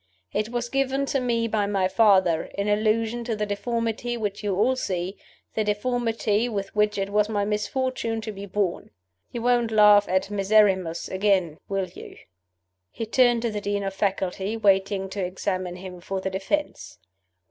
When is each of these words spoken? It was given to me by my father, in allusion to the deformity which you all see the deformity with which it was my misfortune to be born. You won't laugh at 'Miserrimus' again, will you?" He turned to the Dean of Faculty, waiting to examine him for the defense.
It 0.33 0.49
was 0.49 0.67
given 0.67 1.05
to 1.05 1.19
me 1.19 1.47
by 1.47 1.67
my 1.67 1.87
father, 1.87 2.45
in 2.55 2.67
allusion 2.67 3.23
to 3.25 3.35
the 3.35 3.45
deformity 3.45 4.17
which 4.17 4.43
you 4.43 4.55
all 4.55 4.75
see 4.75 5.15
the 5.53 5.63
deformity 5.63 6.49
with 6.49 6.75
which 6.75 6.97
it 6.97 7.11
was 7.11 7.29
my 7.29 7.45
misfortune 7.45 8.19
to 8.21 8.31
be 8.31 8.47
born. 8.47 8.89
You 9.31 9.43
won't 9.43 9.69
laugh 9.69 10.09
at 10.09 10.31
'Miserrimus' 10.31 11.07
again, 11.07 11.59
will 11.69 11.85
you?" 11.87 12.17
He 12.89 13.05
turned 13.05 13.43
to 13.43 13.51
the 13.51 13.61
Dean 13.61 13.83
of 13.83 13.93
Faculty, 13.93 14.57
waiting 14.57 15.07
to 15.11 15.23
examine 15.23 15.75
him 15.75 16.01
for 16.01 16.19
the 16.19 16.31
defense. 16.31 16.97